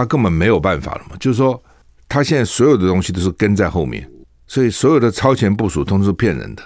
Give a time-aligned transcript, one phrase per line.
[0.00, 1.16] 他根本没有办法了嘛。
[1.20, 1.62] 就是说，
[2.08, 4.08] 他现在所有的东西都是跟在后面，
[4.46, 6.62] 所以所有的超前部署都是骗人的。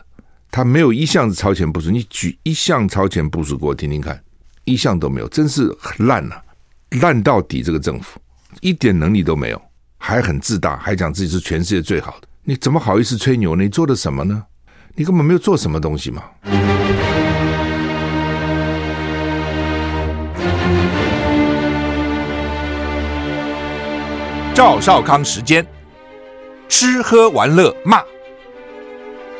[0.53, 4.23] 他没有一项是超前部署，你举一项超前部署给我听听看，
[4.63, 5.69] 一项都没有，真是
[5.99, 6.41] 烂啊，
[7.01, 7.61] 烂到底！
[7.61, 8.21] 这个政府
[8.61, 9.61] 一点能力都没有，
[9.99, 13.65] 还很自大，还讲自己是全世界最好的，你怎么好意思吹牛呢？
[13.65, 14.45] 你做的什么呢？
[14.95, 16.23] 你根本没有做什么东西嘛。
[24.55, 25.67] 赵少康时间，
[26.69, 28.01] 吃喝玩乐骂，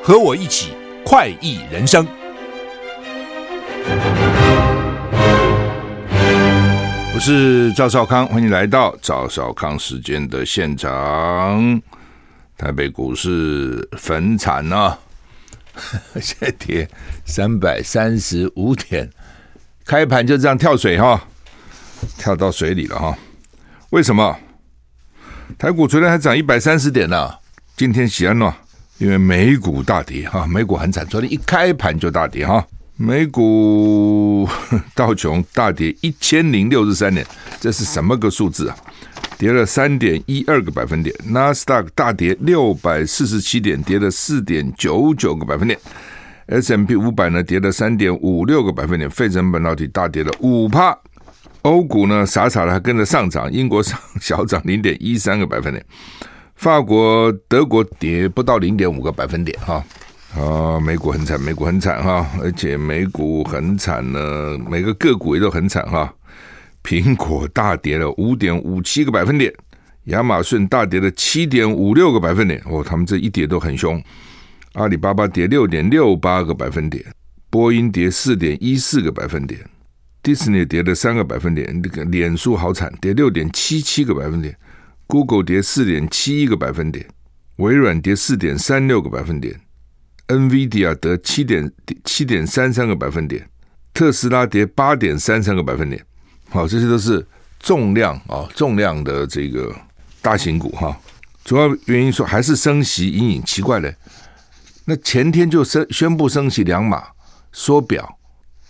[0.03, 0.73] 和我一起。
[1.05, 2.05] 快意人生，
[7.15, 11.81] 我是赵少康，欢迎来到赵少康时间的现场。
[12.59, 14.99] 台北股市粉惨啊，
[16.21, 16.89] 现在跌
[17.25, 19.09] 三百三十五点，
[19.85, 21.23] 开盘就这样跳水哈，
[22.19, 23.17] 跳到水里了哈。
[23.91, 24.37] 为什么？
[25.59, 27.31] 台股昨天还涨一百三十点呢，
[27.77, 28.53] 今天喜安诺。
[28.99, 32.65] 因为美股大跌哈，美股很惨，昨天一开盘就大跌哈，
[32.97, 34.49] 美股
[34.95, 37.27] 道琼大跌一千零六十三点，
[37.61, 38.77] 这是什么个数字啊？
[39.37, 45.79] 跌了三点一二个百分点，纳斯达克大跌六百四十七点，跌了四点九九个百分点
[46.47, 50.97] ，S M P 五百呢跌了三点五六个百分点，费城半导体大跌了五帕，
[51.65, 55.85] 欧股呢傻傻的还跟着上涨，英国上小涨零点一三个百分点。
[56.57, 59.83] 法国、德国跌不到零点五个百分点哈，
[60.39, 66.15] 啊，美股很惨，美股很惨哈，而且美股很惨呢，每个个股也都很惨哈。
[66.83, 69.51] 苹果大跌了五点五七个百分点，
[70.05, 74.01] 亚马逊大跌了七点五六个百分点，哦，他们这一跌都很凶。
[74.75, 77.03] 阿里巴巴跌六点六八个百分点，
[77.49, 79.59] 波音跌四点一四个百分点，
[80.25, 84.57] 迪士尼跌了三个百分点，那个脸书好惨，跌六点七七个百分点。
[85.07, 87.07] Google 跌四点七一个百分点，
[87.57, 89.61] 微软跌四点三六个百分点
[90.29, 91.71] ，NVIDIA 得七点
[92.05, 93.47] 七点三三个百分点，
[93.93, 96.03] 特斯拉跌八点三三个百分点。
[96.49, 97.25] 好，这些都是
[97.61, 99.77] 重量啊，重量的这个
[100.23, 100.99] 大型股哈。
[101.45, 103.95] 主要原因说还是升息阴影，奇怪嘞。
[104.87, 107.05] 那前天就升宣布升息两码
[107.53, 108.19] 缩表，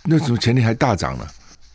[0.03, 1.25] 那怎么前天还大涨呢？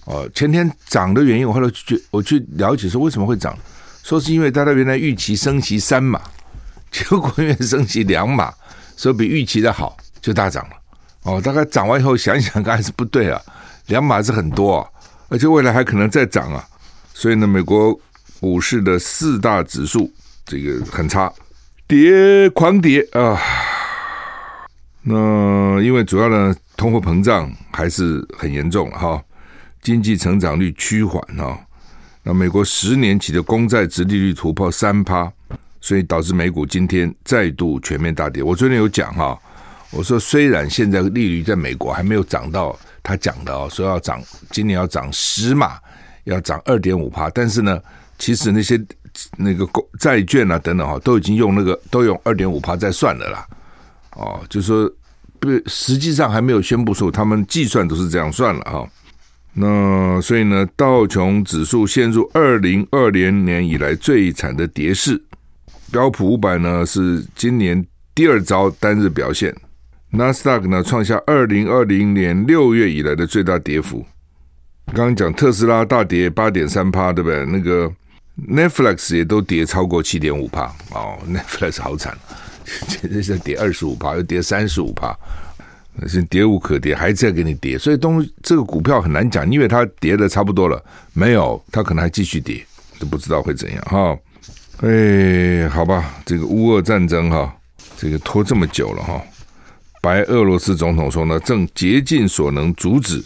[0.05, 3.56] 哦，前天涨的原因，我后来去我去了解说为什么会涨。
[4.03, 6.21] 说是因为大家原来预期升息三码，
[6.91, 8.53] 结果因为升息两码，
[8.97, 10.77] 所以比预期的好，就大涨了。
[11.25, 13.41] 哦，大概涨完以后想想看还是不对啊，
[13.89, 14.89] 两码是很多啊，
[15.28, 16.66] 而且未来还可能再涨啊。
[17.12, 17.94] 所以呢，美国
[18.41, 20.10] 股市的四大指数
[20.47, 21.31] 这个很差，
[21.87, 23.39] 跌狂跌啊。
[25.03, 29.22] 那因为主要呢，通货膨胀还是很严重哈，
[29.82, 31.58] 经济成长率趋缓哈。
[32.22, 35.32] 那美国十年期的公债殖利率突破三趴，
[35.80, 38.42] 所以导致美股今天再度全面大跌。
[38.42, 39.38] 我昨天有讲哈，
[39.91, 45.78] 我说虽然现在利率在美国还没有涨到他讲的哦，说要涨，今年要涨十码，
[46.24, 47.80] 要涨二点五趴，但是呢，
[48.18, 48.78] 其实那些
[49.38, 53.47] 那个公债券啊等等哈，都已经用那个都用二点五趴在算了啦。
[54.16, 54.86] 哦，就说
[55.38, 58.86] 不，实际上还没有宣布说他们计算都是这样算了哈。
[59.53, 65.21] 那所以呢，道琼指数陷入二零二零年以来最惨的跌势，
[65.91, 67.84] 标普五百呢是今年
[68.15, 69.55] 第二招单日表现，
[70.10, 74.06] 纳斯达克呢创下二零二零年六月以来的最大跌幅。
[74.87, 77.44] 刚刚讲特斯拉大跌八点三趴，对不对？
[77.47, 77.91] 那个
[78.49, 82.16] Netflix 也都跌超过七点五趴哦，Netflix 好惨，
[82.89, 85.16] 简直是跌二十五趴，又跌三十五趴。
[86.09, 92.65] 是跌无可跌，还在给你跌，所以东这个股票很难讲，因为它跌的差不多了，没有，它可能还继续跌，
[92.99, 94.16] 都不知道会怎样哈。
[94.78, 97.55] 哎，好吧，这个乌俄战争哈，
[97.99, 99.22] 这个拖这么久了哈，
[100.00, 103.22] 白俄罗斯总统说呢，正竭尽所能阻止，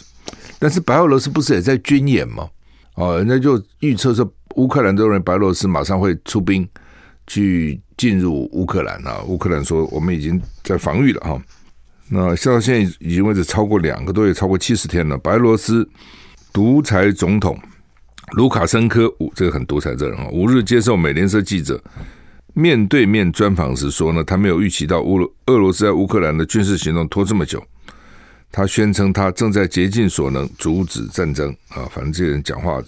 [0.59, 2.49] 但是白俄罗斯不是也在军演吗？
[2.97, 6.69] 哦，人家就预测说，乌克兰都认为白俄罗斯马上会出兵
[7.27, 11.41] 去进入乌克兰啊，乌克兰说我们已经在防御了哈。
[12.09, 15.17] 那到现在已经为止超过两个多月，超过七十天了。
[15.17, 15.89] 白罗斯
[16.53, 17.59] 独裁总统
[18.33, 21.83] 卢卡申科，这个很独裁的人啊，五日接受美联社记者
[22.53, 27.65] 面对面专访时说呢，他没有预期到乌俄罗斯在乌克兰的军事行动拖这么久。
[28.53, 32.83] 他宣称他正在竭尽所能阻止战争啊，反正这些人讲话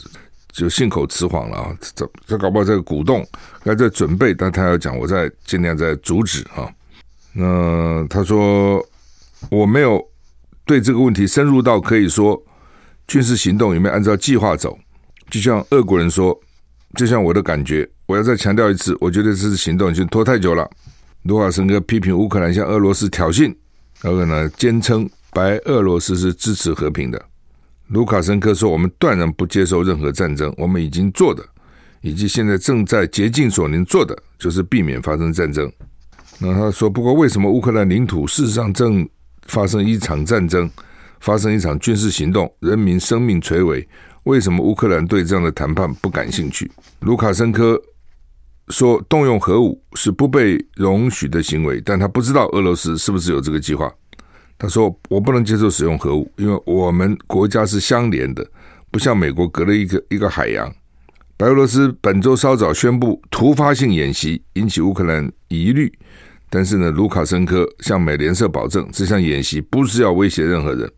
[0.52, 3.26] 就信口雌黄了啊，这这搞不好在鼓动，
[3.64, 6.68] 还在准备，但他要讲我在尽量在阻止啊。
[7.32, 8.86] 那他说。
[9.50, 10.02] 我没有
[10.64, 12.42] 对这个问题深入到可以说
[13.06, 14.78] 军事行动有没有按照计划走，
[15.30, 16.38] 就像俄国人说
[16.94, 20.68] 就像我的感觉，我要再强调一次，我觉得这次行动已经拖太久了。
[21.22, 23.54] 卢卡申科批评乌克兰向俄罗斯挑衅，
[24.00, 27.20] 然后呢，坚称白俄罗斯是支持和平的。
[27.88, 31.44] 卢卡申科说：“我们断然不接受任何战争，我们已经做的，
[32.00, 35.70] 以及现在正在竭尽所能做的，就是避免发生战争。”
[36.38, 39.08] 那他说：“不过，为什么乌克兰领土事实上正
[39.48, 40.70] 发生一场战争，
[41.20, 43.86] 发生一场军事行动，人民生命垂危？
[44.24, 46.70] 为什么乌克兰对这样的谈判不感兴趣？”
[47.00, 47.80] 卢卡申科
[48.68, 53.92] 说：“动用核武是不被容许的行为，但他不知道俄罗斯是不是有这个计划。”
[54.58, 58.44] 他说：“我不能接受使用核武，因为我们国家是相连的，
[58.90, 60.74] 不像美国隔了一个一个海洋。”
[61.38, 65.92] 白俄罗斯本周稍早宣布突发性演习，引起乌克兰疑虑。
[66.48, 70.90] 但是呢，卢卡申科向美联社保证，这项演习不是要威胁任何人。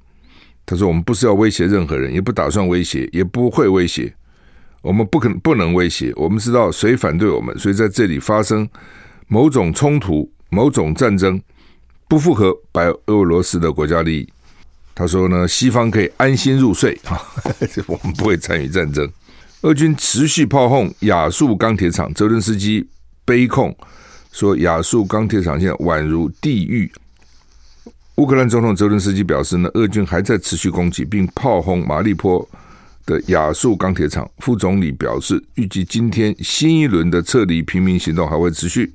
[0.67, 4.15] 他说：“我们不是要威胁任何人，也不打算威胁，也不会威胁。
[4.83, 6.13] 我们不可不能威胁。
[6.17, 8.69] 我们知道谁反对我们，所以在这里发生
[9.27, 11.41] 某种冲突、某种战争。”
[12.11, 14.29] 不符合白俄罗斯的国家利益。
[14.95, 17.21] 他说呢，西方可以安心入睡啊，
[17.87, 19.07] 我们不会参与战争。
[19.61, 22.89] 俄军持续炮轰亚速钢铁厂，泽伦斯基
[23.27, 23.77] 悲控
[24.33, 26.91] 说，亚速钢铁厂现宛如地狱。
[28.17, 32.47] 乌克兰总统泽伦斯基表示呢，俄军还在持续攻击并炮轰马利坡
[33.07, 34.29] 的亚速钢铁厂。
[34.39, 38.93] 副总理表示，预计今天新一轮的撤离平民行动还会持续。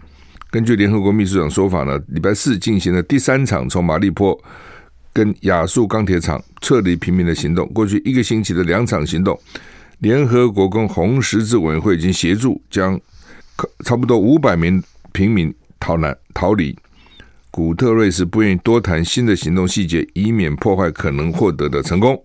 [0.51, 4.37] 根据联合国秘书长说法呢，礼拜四进行了第三场从马利坡
[5.13, 7.65] 跟亚速钢铁厂撤离平民的行动。
[7.69, 9.39] 过去一个星期的两场行动，
[9.99, 12.99] 联合国跟红十字委员会已经协助将
[13.85, 14.83] 差不多五百名
[15.13, 16.77] 平民逃难逃离。
[17.49, 22.21] 古特瑞斯不愿意多谈新的行动细节，以免破坏可能获得的成功。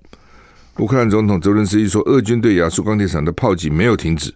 [0.79, 4.35] 乌克兰总统泽伦斯基说，俄军对亚速钢铁厂的炮击没有停止，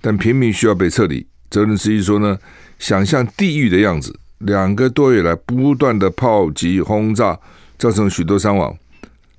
[0.00, 1.26] 但平民需要被撤离。
[1.50, 2.38] 泽伦斯基说呢，
[2.78, 7.38] 想象地狱的样子，两个多月来不断的炮击轰炸，
[7.78, 8.76] 造成许多伤亡，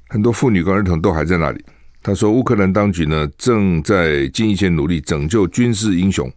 [0.10, 1.64] 很多妇女跟儿童都还在那里。
[2.02, 6.30] 他说，乌克兰当局呢正在尽一切努力拯救军事英雄。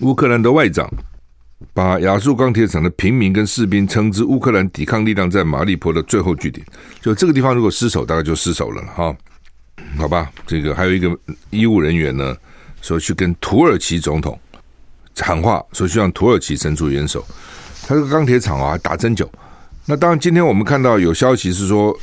[0.00, 0.88] 乌克兰的外长
[1.72, 6.64] 把亚速钢铁厂的平民跟士兵称之乌克兰抵抗力量在马利坡的最后据点。
[7.00, 9.16] 就这个地方如果失守，大概就失守了哈。
[9.96, 11.16] 好吧，这个还有一个
[11.50, 12.36] 医务人员呢，
[12.82, 14.38] 说去跟土耳其总统。
[15.16, 17.24] 喊话说希望土耳其伸出援手，
[17.86, 19.28] 他这个钢铁厂啊打针灸。
[19.86, 21.96] 那当然，今天我们看到有消息是说，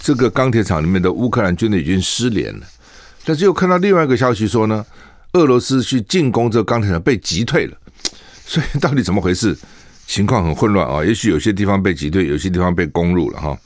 [0.00, 2.66] 这个钢铁厂里面的乌克兰军队已经失联了。
[3.24, 4.84] 但是又看到另外一个消息说呢，
[5.32, 7.76] 俄罗斯去进攻这个钢铁厂被击退了。
[8.46, 9.56] 所以到底怎么回事？
[10.06, 11.02] 情况很混乱啊！
[11.02, 13.58] 也许有些地方被挤兑，有些地方被攻入了哈。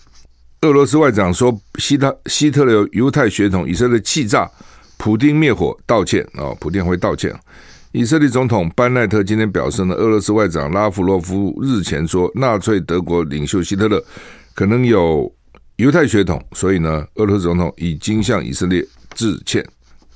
[0.61, 4.49] 俄罗斯外长说，希特希特勒犹太血统，以色列气炸，
[4.97, 7.35] 普丁灭火道歉啊，普丁会道歉。
[7.91, 14.01] 以色列总统班奈特今天表示呢，俄罗斯外长拉夫罗夫日前说，纳粹德国领袖希特勒
[14.55, 15.33] 可能有
[15.77, 19.65] 犹太血统，所以呢，俄罗斯总统已经向以色列致歉。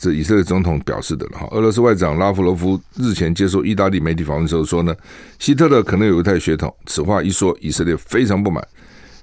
[0.03, 1.47] 这以色列总统表示的了哈。
[1.53, 4.93] 俄罗斯外长拉夫罗夫日前接受意大利媒体访问时候说呢，
[5.39, 6.75] 希特勒可能有犹太血统。
[6.87, 8.67] 此话一说，以色列非常不满。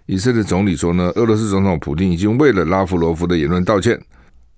[0.05, 3.99] 以色列总理说呢，俄罗斯总统普丁已经为了拉夫罗夫的言论道歉。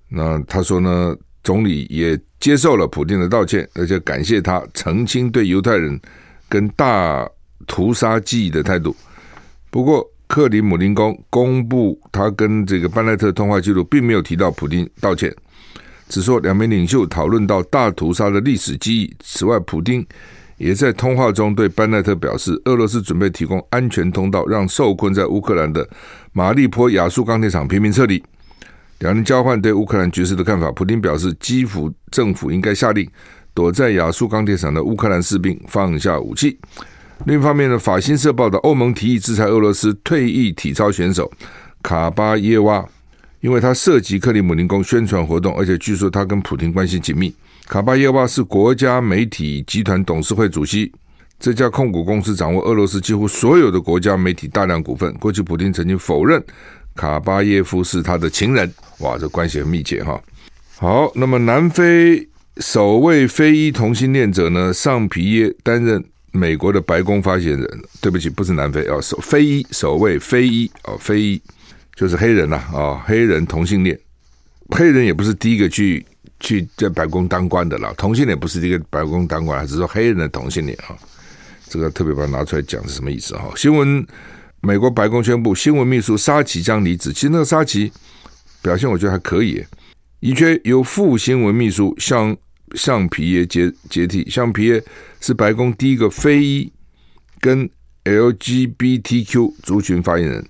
[0.08, 1.16] 那他说呢？
[1.44, 6.00] 总理也接受了普丁的道歉，而且感谢他澄清对犹太人
[6.48, 7.28] 跟大
[7.66, 8.96] 屠杀记忆的态度。
[9.72, 15.36] 不过，克里姆林宫公布他跟这个班奈特通话记录，并没有提到普丁道歉，
[16.12, 19.16] 只说两名领袖讨论到大屠杀的历史记忆。
[19.24, 20.06] 此外，普丁
[20.58, 25.90] 也在通话中对班奈特表示，俄罗斯准备提供安全通道，让受困在乌克兰的
[26.34, 28.22] 马利坡亚速钢铁厂平民撤离。
[29.00, 30.70] 两人交换对乌克兰局势的看法。
[30.74, 33.10] 普丁表示，基辅政府应该下令
[33.54, 36.60] 躲在亚速钢铁厂的乌克兰士兵放下武器。
[37.26, 41.32] 另一方面呢，法新社报道，欧盟提议制裁俄罗斯退役体操选手
[41.82, 42.86] 卡巴耶娃，
[43.42, 47.34] 因为他涉及克里姆林宫宣传活动，而且据说他跟普丁关系紧密。
[47.68, 50.92] 卡巴耶娃是国家媒体集团董事会主席，
[51.40, 55.12] 这家控股公司掌握俄罗斯几乎所有的国家媒体大量股份。
[55.16, 56.42] 过去，普丁曾经否认。
[56.94, 60.22] 卡巴耶夫是他的情人，哇，这关系很密切哈。
[60.78, 67.82] 好，那么南非首位非裔同性恋者呢，尚皮耶担任美国的白宫发言人。
[68.02, 71.42] 对不起，不是南非啊，首非裔首位非裔啊，非裔
[72.02, 73.96] 就是黑人呐啊，黑人同性恋，
[74.70, 76.04] 黑人也不是第一个去
[76.40, 80.98] 去在白宫当官的了，同性恋不是第一个白宫当官，只是说黑人的同性恋啊，
[81.68, 83.52] 这个特别把它拿出来讲是什么意思哈？
[83.56, 84.04] 新闻。
[84.64, 87.14] 美国白宫宣布，新闻秘书沙奇将离职。
[87.14, 87.92] 其实那个沙奇
[88.64, 89.64] 表现我觉得还可以，
[90.22, 92.36] 以缺由副新闻秘书向
[92.76, 94.28] 橡皮耶接接替。
[94.28, 94.84] 橡皮耶
[95.20, 96.72] 是白宫第一个非裔
[97.40, 97.70] 跟
[98.06, 100.48] LGBTQ 族群发言人。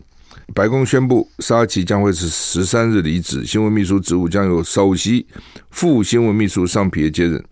[0.54, 5.26] 白宫宣布，沙奇将会是十三日离职，新闻秘书职务将由首席
[5.70, 7.44] 副新闻秘书尚皮耶接任。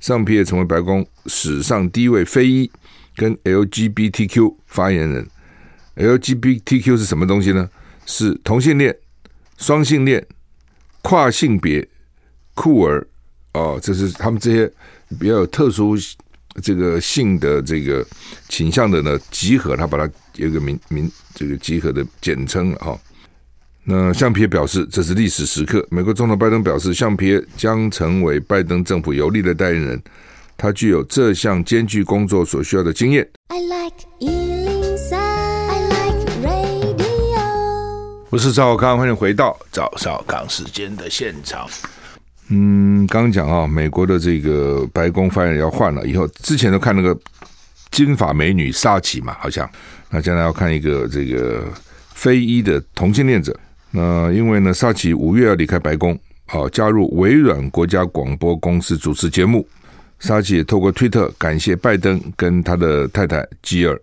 [0.00, 2.70] 尚皮耶成为白宫史上第一位非裔
[3.16, 5.28] 跟 LGBTQ 发言人。
[5.96, 7.68] LGBTQ 是什么东西呢？
[8.06, 8.96] 是同性恋、
[9.58, 10.24] 双性恋、
[11.02, 11.86] 跨性别、
[12.54, 13.06] 酷儿
[13.52, 14.70] 哦，这是他们这些
[15.18, 15.96] 比较有特殊
[16.60, 18.06] 这个性的这个
[18.48, 23.00] 倾向的呢集合，他把它有个名名这个集合的简称哈、哦。
[23.84, 25.86] 那橡皮耶表示，这是历史时刻。
[25.90, 30.02] 美国总统拜登表示，橡皮将成为拜登政府有力的代言人，
[30.56, 33.28] 他具有这项艰巨工作所需要的经验。
[33.48, 34.08] I like
[38.30, 41.66] 我是赵少康，欢迎回到赵少康时间的现场。
[42.50, 47.18] 嗯，刚刚讲啊，美国的这个白宫发言人要换了，以后之前都看那个
[47.90, 49.68] 金发美女萨奇嘛，好像
[50.10, 51.64] 那将来要看一个这个
[52.14, 53.54] 非裔的同性恋者。
[53.90, 59.66] 那因为呢，萨奇五月要离开白宫，啊，加入微软国家广播公司主持节目。
[60.20, 63.96] 萨奇也透过推特感谢拜登跟他的太太吉尔，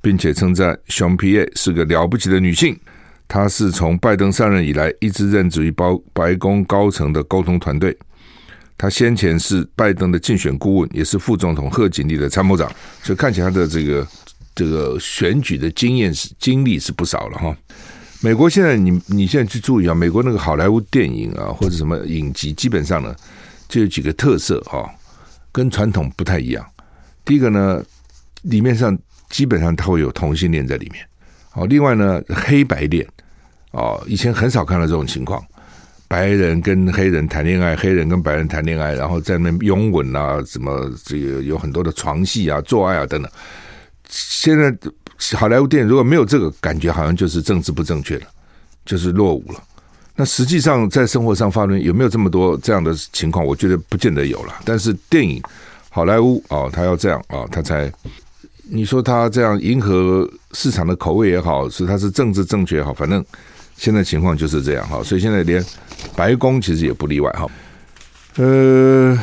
[0.00, 2.78] 并且称赞熊皮耶是个了不起的女性。
[3.28, 7.96] 他是从拜登上任以来一直任职于白白宫高层的沟通团队。
[8.78, 12.70] 他先前是拜登的竞选顾问，也是副总统贺锦丽的参谋长，
[13.02, 14.06] 所以看起来他的这个
[14.54, 17.56] 这个选举的经验是经历是不少了哈。
[18.20, 23.14] 美国现在你你现在去注意啊，美国那个好莱坞电影啊或者什么影集，基本上呢
[23.68, 24.88] 就有几个特色哈，
[25.50, 26.64] 跟传统不太一样。
[27.24, 27.84] 第一个呢，
[28.42, 28.96] 里面上
[29.28, 31.04] 基本上它会有同性恋在里面。
[31.54, 33.04] 哦，另外呢，黑白恋。
[33.72, 35.44] 哦，以前很少看到这种情况，
[36.08, 43.30] 白人跟黑人谈恋爱，黑人跟白人谈恋爱，然后在那拥吻啊，什么这个有很多的床戏啊、做爱啊等等。
[44.08, 44.74] 现在
[45.36, 48.26] 好莱坞电影如果没有这个感觉，好像就是政治不正确了，
[48.86, 49.62] 就是落伍了。
[50.16, 53.44] 那实际上在生活上发生有没有这么多这样的情况？
[53.44, 54.54] 我觉得不见得有了。
[54.64, 55.42] 但是电影
[55.90, 57.92] 好莱坞哦，他要这样啊、哦，他才
[58.62, 63.22] 你说他这样迎合市场的口味也好，是他是政治正确也好，反正。
[63.78, 65.64] 现在情况就是这样哈，所以现在连
[66.16, 67.48] 白宫其实也不例外哈。
[68.34, 69.16] 呃，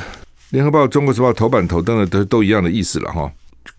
[0.52, 3.30] 联合报、中国时报头版头登的都都一样的意思了哈。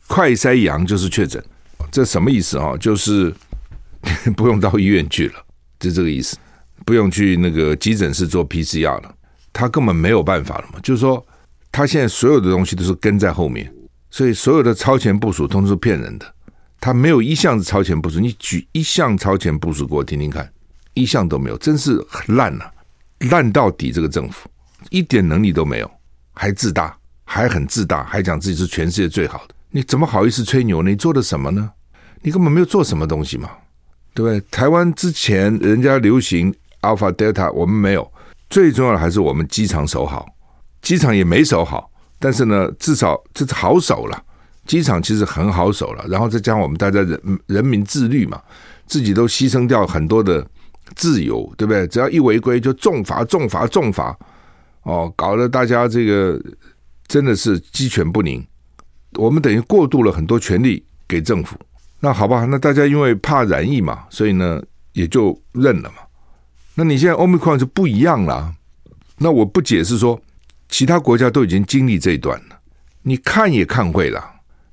[0.07, 1.43] 快筛阳就是确诊，
[1.91, 2.77] 这什么意思哈？
[2.79, 3.35] 就是
[4.37, 5.35] 不用到医院去了，
[5.81, 6.37] 就这个意思，
[6.85, 9.15] 不用去那个急诊室做 PCR 了，
[9.55, 10.79] 他根本没有办法了嘛。
[10.83, 11.27] 就是说，
[11.73, 13.73] 他现在所有的东西都是跟在后面，
[14.11, 16.27] 所以所有的超前部署都是骗人的，
[16.79, 18.21] 他没有一项是超前部署。
[18.21, 20.47] 你举一项超前部署给我听听看。
[20.97, 22.73] 一项都没有，真是烂了，
[23.31, 23.93] 烂到底！
[23.93, 24.49] 这个政府
[24.89, 25.91] 一点能力都没有，
[26.33, 30.89] 还自大，还很自大，还讲自己是全世界最好的，你怎么好意思吹牛呢？
[30.89, 31.71] 你做的什么呢？
[32.23, 33.51] 你根本没有做什么东西嘛，
[34.15, 34.41] 对不对？
[34.51, 38.11] 台湾之前人家流行 Alpha Delta，我们没有，
[38.49, 40.27] 最重要的还是我们机场守好，
[40.81, 44.23] 机场也没守好，但是呢，至少这是好守了，
[44.67, 48.41] 机场其实很好守了，然后再加上我们大家人人民自律嘛，
[48.87, 50.47] 自己都牺牲掉很多的。
[50.95, 51.87] 自由对不对？
[51.89, 54.17] 只要一违规就重罚、重罚、重罚，
[54.83, 56.41] 哦，搞得大家这个
[57.07, 58.45] 真的是鸡犬不宁。
[59.15, 61.57] 我们等于过渡了很多权力给政府。
[61.99, 64.63] 那好吧，那大家因为怕染疫嘛，所以呢
[64.93, 65.97] 也就认了嘛。
[66.75, 68.55] 那你现在 Omicron 就不一样了。
[69.19, 70.21] 那我不解释说，
[70.69, 72.59] 其他国家都已经经历这一段了，
[73.03, 74.23] 你看也看会了，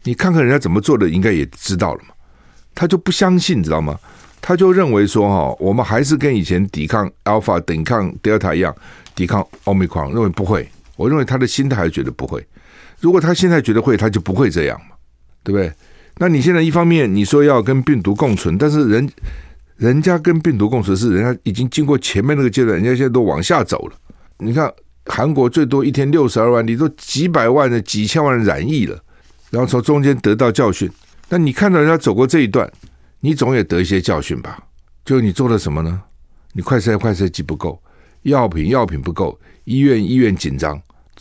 [0.03, 2.13] 你看看人家怎么做的，应该也知道了嘛。
[2.75, 3.97] 他就不相信，你知道吗？
[4.45, 8.75] 他就认为说哈，我们还是跟以前抵抗 Alpha、抵抗 Delta 一样，
[9.15, 10.67] 抵抗 Omicron，认为不会。
[10.97, 12.45] 我认为他的心态还是觉得不会。
[12.99, 14.97] 如果他现在觉得会，他就不会这样嘛，
[15.43, 15.71] 对不对？
[16.17, 19.09] 那你现在一方面你说要跟病毒共存，但是人
[19.77, 23.95] 人家跟病毒共存是人家已经经过前面那个阶段，人家现在都往下走了。
[24.39, 24.69] 你看
[25.05, 28.99] 韩国最多一天六十二万，你都几百万的、几千万人染疫了，
[29.51, 30.91] 然后从中间得到教训。
[31.29, 32.69] 那你看到人家走过这一段。
[33.25, 34.61] 你总也得一些教训吧？
[35.05, 36.01] 就你做了什么呢？
[36.51, 37.81] 你快筛快筛剂不够，
[38.23, 40.77] 药品药品不够，医院医院紧张，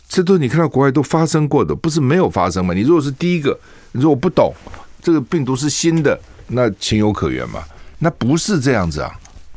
[0.09, 2.73] 这都你看到国外都发生过的，不是没有发生吗？
[2.73, 3.57] 你如果是第一个，
[3.93, 4.53] 你说我不懂
[5.01, 7.63] 这个病毒是新的，那情有可原嘛？
[7.99, 9.09] 那不是这样子啊，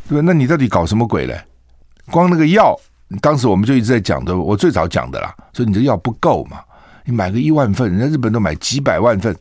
[0.08, 0.22] 对吧？
[0.24, 1.42] 那你到底搞什么鬼嘞？
[2.12, 2.78] 光那个药，
[3.20, 6.60] 当时我们就一直在讲的，我最早讲的啦，说你这药不够嘛？
[7.06, 9.34] 你买个一万份，人家日本都买几百万份。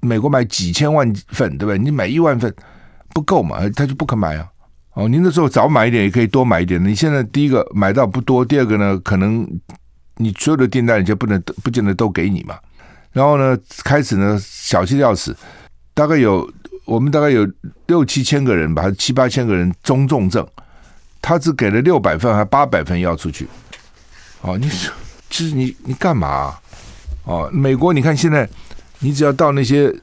[0.00, 1.78] 美国买几千万份，对不对？
[1.78, 2.52] 你买一万份
[3.14, 3.60] 不够嘛？
[3.76, 4.46] 他就不肯买啊！
[4.94, 6.82] 哦，您那时候早买一点也可以多买一点。
[6.84, 9.48] 你现在第一个买到不多，第二个呢，可能
[10.16, 12.58] 你所有的订单人家不能不见得都给你嘛。
[13.12, 15.34] 然后呢，开始呢小气的要死，
[15.94, 16.50] 大概有
[16.84, 17.48] 我们大概有
[17.86, 20.44] 六七千个人吧，还是七八千个人中重症，
[21.22, 23.46] 他只给了六百份还八百份药出去。
[24.40, 24.68] 哦，你
[25.30, 26.60] 其实你你干嘛啊？
[27.28, 28.48] 哦，美国你看现在，
[29.00, 29.94] 你只要到那些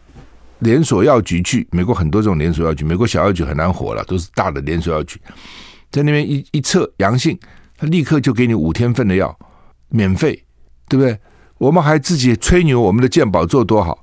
[0.59, 5.19] 连锁药局去，美国很多这种连锁药局，美国小药局很难活了，都是大的连锁药局，
[5.89, 7.35] 在那边一一测阳性，
[7.77, 9.35] 他立刻就给你五天份的药，
[9.89, 10.39] 免费，
[10.87, 11.17] 对不对？
[11.57, 13.97] 我们还自己吹牛，我们的健保做多好，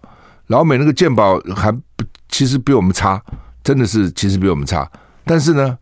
[0.49, 3.23] 老美那个健保还不其实比我们差，
[3.63, 4.91] 真的是其实比我们差，
[5.25, 5.79] 但是呢，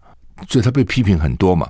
[0.46, 1.66] 所以他被批评很多嘛。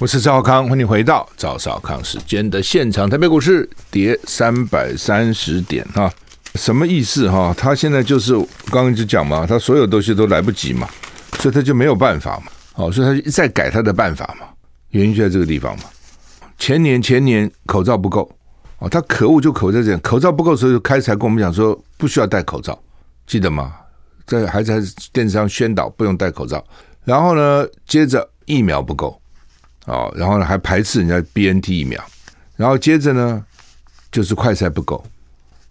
[0.00, 3.08] 我是赵少康，欢迎回到赵少康时间的现场。
[3.10, 6.10] 台北股市跌三百三十点啊，
[6.54, 7.54] 什么意思哈？
[7.54, 8.34] 他现在就是
[8.70, 10.88] 刚刚就讲嘛，他所有东西都来不及嘛，
[11.38, 12.46] 所以他就没有办法嘛。
[12.72, 14.46] 好，所以他就再改他的办法嘛。
[14.88, 15.84] 原因就在这个地方嘛。
[16.58, 18.26] 前年前年口罩不够
[18.78, 22.82] 哦，他可恶就可恶在这样，口罩不够的时候就开始跟我们讲说不需要戴口罩，
[23.26, 23.74] 记得吗？
[24.26, 24.80] 在还在
[25.12, 26.64] 电视上宣导不用戴口罩，
[27.04, 29.14] 然后呢，接着疫苗不够。
[29.86, 32.02] 哦，然后呢，还排斥人家 BNT 疫苗，
[32.56, 33.44] 然后接着呢，
[34.12, 35.02] 就是快筛不够，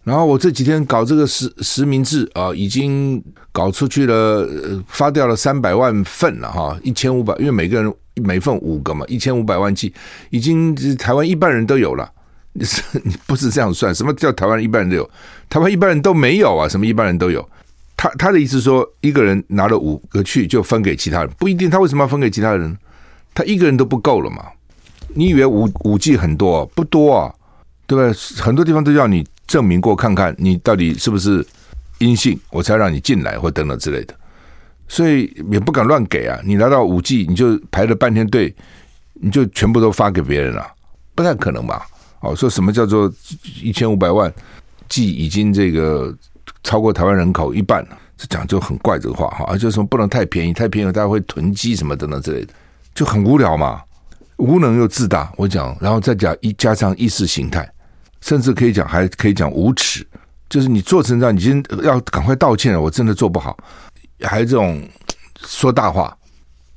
[0.04, 4.48] 然后我这几天搞这个实实名制啊，已经搞出去了，
[4.88, 9.94] 发掉了三百万份了哈，一千五百，因为每个人每份五个嘛，一千五百万剂，
[10.32, 12.12] 已经台湾一半人都有了，
[12.54, 13.94] 你是你不是这样算？
[13.94, 15.10] 什么叫台湾一半人都有？
[15.50, 16.68] 台湾一半人都没有啊？
[16.68, 17.48] 什么一半人都有？
[17.96, 22.76] 他他的意思说，一个人拿了五个去就分给其他人，不一定，他为什么要分给其他人？
[23.40, 24.46] 他一个人都不够了嘛？
[25.16, 27.34] 你以为五五 G 很多不多啊？
[27.88, 28.14] 对不对？
[28.44, 31.46] 很多地方都要你证明过看看你到底是不是
[32.00, 34.14] 阴性，我才让你进来或等等之类的，
[34.90, 36.38] 所以也不敢乱给啊。
[36.44, 38.54] 你拿到五 G 你就排了半天队，
[39.14, 40.68] 你就全部都发给别人了，
[41.16, 41.88] 不太可能吧？
[42.20, 43.10] 哦，说什么叫做
[43.64, 44.30] 一千五百万
[44.90, 46.14] G 已经这个
[46.62, 47.98] 超过台湾人口一半了？
[48.18, 52.54] 这讲就很怪这个话哈，而且什么不能太便宜，太便宜大家会囤积什么等等之类的。
[52.94, 53.82] 就很无聊嘛，
[54.38, 55.32] 无能又自大。
[55.38, 57.70] 我讲，然后再讲一加上意识形态，
[58.22, 60.06] 甚至可以讲还可以讲无耻，
[60.50, 62.82] 就是你做成这样，你今天要赶快道歉了。
[62.82, 63.58] 我真的做不好，
[64.22, 64.82] 还这种
[65.46, 66.16] 说大话，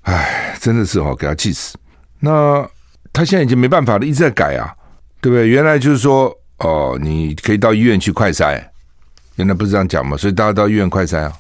[0.03, 1.77] 哎，真的是哦，给他气死。
[2.21, 2.65] 那
[3.13, 4.73] 他现在已经没办法了，一直在改啊，
[5.21, 5.49] 对不对？
[5.49, 8.63] 原来就是说，哦，你可以到医院去快筛，
[9.37, 11.33] 原来不是这样讲嘛，所以大家到医院快筛啊。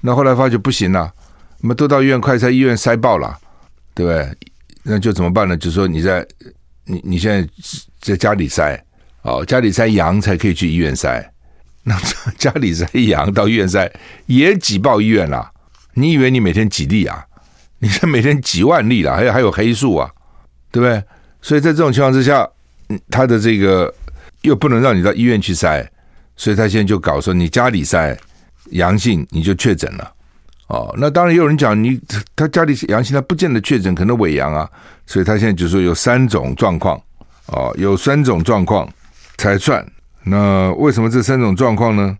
[0.00, 1.12] 那后来发觉不行了，
[1.60, 3.38] 我们都到医院快筛，医院筛爆了。
[3.94, 4.36] 对不对？
[4.84, 5.56] 那就怎么办呢？
[5.56, 6.26] 就是说你在
[6.84, 7.48] 你你现在
[8.00, 8.80] 在家里筛
[9.22, 11.24] 哦，家里筛阳才可以去医院筛。
[11.84, 11.98] 那
[12.38, 13.90] 家里筛阳到医院筛
[14.26, 15.50] 也挤爆医院了。
[15.94, 17.24] 你以为你每天几例啊？
[17.80, 20.10] 你是每天几万例了，还有还有黑数啊，
[20.70, 21.02] 对不对？
[21.40, 22.48] 所以在这种情况之下，
[23.10, 23.92] 他的这个
[24.42, 25.84] 又不能让你到医院去筛，
[26.36, 28.16] 所以他现在就搞说你家里筛
[28.70, 30.12] 阳性你就确诊了。
[30.72, 32.00] 哦，那当然也有人讲你
[32.34, 34.66] 他家里阳性，他不见得确诊，可能伪阳啊，
[35.04, 36.98] 所以他现在就说有三种状况，
[37.48, 38.88] 哦，有三种状况
[39.36, 39.86] 才算。
[40.24, 42.16] 那为什么这三种状况呢？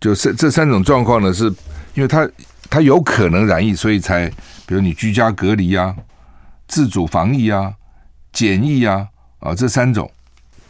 [0.00, 1.46] 就是这三种状况呢，是
[1.94, 2.28] 因为他
[2.70, 4.28] 他有可能染疫，所以才
[4.64, 5.92] 比如你居家隔离啊、
[6.68, 7.72] 自主防疫啊、
[8.32, 9.08] 检疫啊，
[9.40, 10.08] 啊这三种，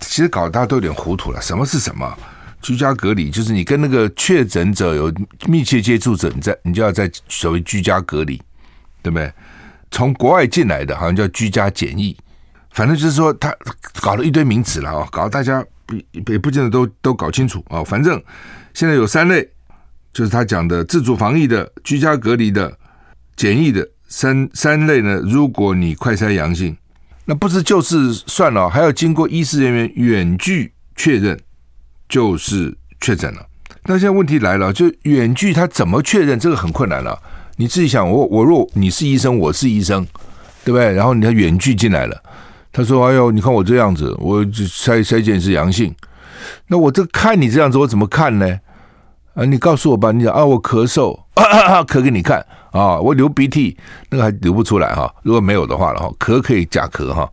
[0.00, 2.16] 其实搞得大家都有点糊涂了，什么是什么？
[2.62, 5.12] 居家隔离就是你跟那个确诊者有
[5.46, 8.40] 密切接触者，你在你就要在所谓居家隔离，
[9.02, 9.30] 对不对？
[9.90, 12.16] 从国外进来的好像叫居家检疫，
[12.70, 13.54] 反正就是说他
[14.00, 15.62] 搞了一堆名词了啊，搞得大家
[16.28, 17.84] 也不见得都都搞清楚啊。
[17.84, 18.22] 反正
[18.72, 19.46] 现在有三类，
[20.12, 22.78] 就是他讲的自主防疫的、居家隔离的、
[23.36, 25.20] 检疫的三三类呢。
[25.24, 26.74] 如果你快筛阳性，
[27.24, 31.38] 那不是就是算了，还要经过医师人员远距确认。
[32.12, 33.40] 就是确诊了，
[33.86, 36.38] 那现在问题来了，就远距他怎么确认？
[36.38, 37.18] 这个很困难了。
[37.56, 40.06] 你自己想，我我若你是医生，我是医生，
[40.62, 40.92] 对不对？
[40.92, 42.22] 然后你要远距进来了，
[42.70, 45.94] 他说：“哎呦，你看我这样子，我筛筛检是阳性，
[46.66, 48.60] 那我这看你这样子，我怎么看呢？
[49.32, 50.12] 啊，你告诉我吧。
[50.12, 51.18] 你讲啊，我咳嗽，
[51.88, 53.74] 咳给你看啊，我流鼻涕，
[54.10, 55.10] 那个还流不出来哈。
[55.22, 57.26] 如果没有的话了哈，咳可以假咳哈。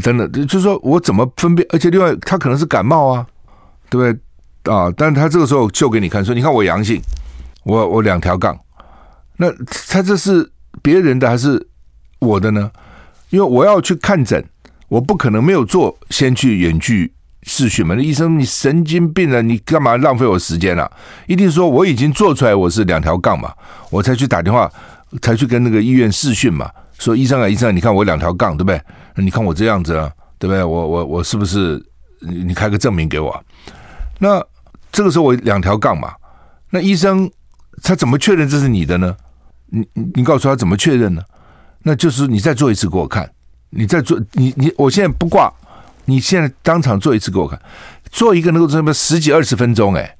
[0.00, 1.66] 真的，就是说我怎么分辨？
[1.72, 3.26] 而且另外，他可能是感冒啊。”
[3.94, 4.18] 对不
[4.64, 4.92] 对啊？
[4.96, 7.00] 但他这个时候秀给你看，说：“你看我阳性，
[7.62, 8.58] 我我两条杠。
[9.36, 9.46] 那
[9.88, 10.50] 他这是
[10.82, 11.64] 别人的还是
[12.18, 12.68] 我的呢？
[13.30, 14.44] 因为我要去看诊，
[14.88, 17.12] 我不可能没有做，先去远距
[17.44, 17.94] 试训嘛。
[17.94, 20.92] 那医生，你神经病了，你干嘛浪费我时间了、啊？
[21.28, 23.52] 一定说我已经做出来，我是两条杠嘛，
[23.90, 24.68] 我才去打电话，
[25.22, 26.68] 才去跟那个医院试训嘛。
[26.98, 28.80] 说医生啊，医生啊，你看我两条杠，对不对？
[29.16, 30.64] 你看我这样子啊，对不对？
[30.64, 31.80] 我我我是不是
[32.20, 33.44] 你你开个证明给我？
[34.18, 34.44] 那
[34.92, 36.14] 这个时候我两条杠嘛，
[36.70, 37.30] 那医生
[37.82, 39.16] 他怎么确认这是你的呢？
[39.66, 41.22] 你你你告诉他怎么确认呢？
[41.82, 43.30] 那就是你再做一次给我看，
[43.70, 45.52] 你再做你你我现在不挂，
[46.04, 47.60] 你现在当场做一次给我看，
[48.10, 50.16] 做一个能够这么十几二十分钟哎。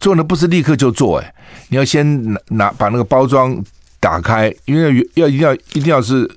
[0.00, 1.34] 做呢不是立刻就做哎，
[1.70, 3.60] 你要先拿拿把那个包装
[3.98, 6.30] 打开，因为要要一定要一定要是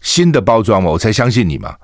[0.00, 1.76] 新的包装嘛，我才相信你嘛。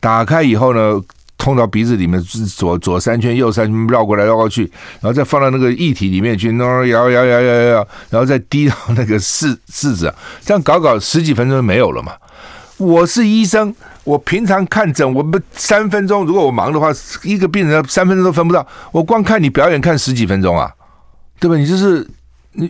[0.00, 1.00] 打开以后呢，
[1.44, 2.18] 通到鼻子里面，
[2.56, 4.62] 左左三圈，右三圈，绕过来绕过去，
[5.02, 10.10] 然后再放到那个液体里面去，摇摇摇摇摇摇，然后再滴到那个试试纸，
[10.42, 12.14] 这样搞搞十几分钟就没有了嘛。
[12.78, 16.24] 我是医生，我平常看诊，我不三分钟。
[16.24, 16.88] 如果我忙的话，
[17.22, 18.66] 一个病人三分钟都分不到。
[18.90, 20.72] 我光看你表演看十几分钟啊，
[21.38, 21.58] 对吧？
[21.58, 22.08] 你就是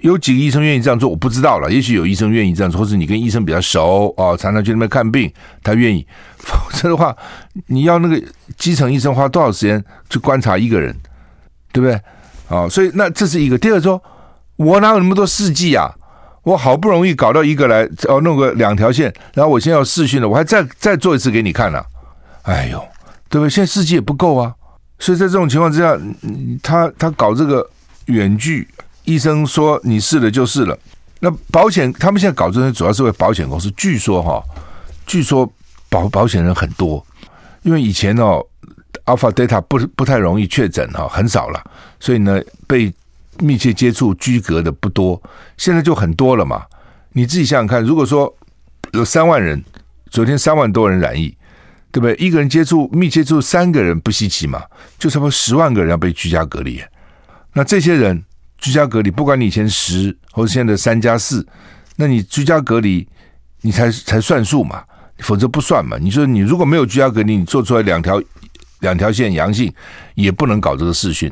[0.03, 1.71] 有几个医生愿意这样做，我不知道了。
[1.71, 6.07] 也许有医生愿意这样做，或者你跟医生比较熟哦，常常去那边看病，他愿意。
[6.39, 7.17] 否则的话，
[7.67, 8.23] 你要那个
[8.57, 10.95] 基层医生花多少时间去观察一个人，
[11.73, 12.01] 对不对？
[12.49, 13.57] 啊，所以那这是一个。
[13.57, 14.03] 第二说，
[14.57, 15.91] 我哪有那么多试剂啊？
[16.43, 21.89] 我好不容易搞到一个来，哦，弄个两条线，然后我现在要试训了，我还再再做一次给你看了，啊，
[22.53, 22.79] 哎呦，
[23.31, 23.49] 对不对？
[23.49, 24.55] 现在试剂也不够啊，
[24.99, 25.99] 所以在这种情况之下，
[26.63, 27.67] 他他搞这个
[28.07, 28.69] 远距，
[29.05, 30.79] 医生说你试了就是了。
[31.21, 34.43] 那保险他们现在搞这些主要是为保险公司，据说哈，
[35.07, 35.51] 据说
[35.89, 37.05] 保保险人很多，
[37.63, 38.45] 因为以前哦
[39.07, 41.63] ，Alpha Data 不不太容易确诊哈，很少了，
[41.99, 42.93] 所以呢被。
[43.41, 45.21] 密切接触居隔的不多，
[45.57, 46.65] 现在就很多了嘛。
[47.15, 48.33] 你自己想想看，如果说
[48.93, 49.61] 有三万人，
[50.09, 51.37] 昨天三万多人染疫，
[51.91, 52.15] 对不对？
[52.15, 54.63] 一个人接触密切接触三个人不稀奇嘛，
[55.01, 56.81] 就差不多十万个人要被居家隔离。
[57.55, 58.23] 那这些人
[58.65, 61.47] 居家隔离，不管你以前十或者现在的三加四，
[61.97, 63.07] 那你居家隔离
[63.61, 64.83] 你才才算数嘛，
[65.19, 65.99] 否则不算嘛。
[66.01, 68.19] 你说你如果没有居家隔离，你做出来两条
[68.81, 69.71] 两条线阳性，
[70.15, 71.31] 也不能搞这个视讯。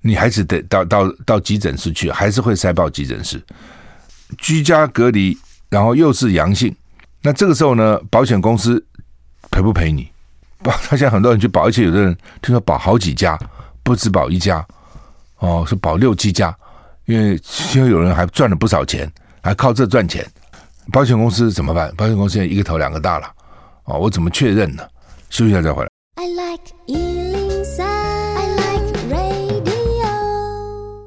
[0.00, 3.40] 你还是得到到到急诊室去，还是会塞爆急诊室。
[4.36, 6.74] 居家隔离，然后又是阳性，
[7.22, 8.84] 那这个时候呢，保险公司
[9.52, 10.08] 赔不赔你？
[10.64, 13.38] 保 他现在很多人去保，而且有的人听说保好几家，
[13.84, 14.66] 不止保一家，
[15.38, 16.56] 哦，是保六七家，
[17.06, 17.40] 因为
[17.74, 20.26] 因为有人还赚了不少钱，还靠这赚钱。
[20.92, 21.94] 保险公司怎么办？
[21.96, 23.26] 保险公司现在一个头两个大了，
[23.84, 24.82] 哦，我怎么确认呢？
[25.30, 25.88] 休息一下再回来。
[26.16, 30.08] I like 103, I like radio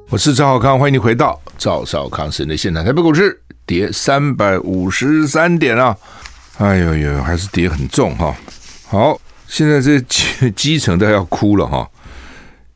[0.08, 2.84] 我是赵少康，欢迎你回到赵少康时间的现场。
[2.84, 5.96] 台北股市跌三百五十三点啊！
[6.58, 8.34] 哎呦呦，还是跌很重哈。
[8.86, 11.88] 好，现在这基基层都要哭了哈，